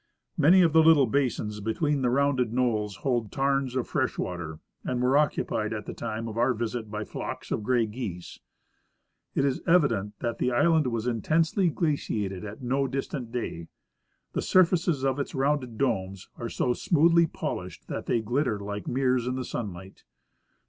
[0.35, 4.99] Many of the little basins between the rounded knolls hold tarns of fresh water, and
[4.99, 8.39] were occupied at the time of our visit by flocks of gray geese.
[9.35, 13.67] It is evident that the island was intensely glaciated at no distant da.j.
[14.33, 19.27] The sui'faces of its rounded domes are so smoothly polished that they glitter like mirrors
[19.27, 20.03] in the sunlight.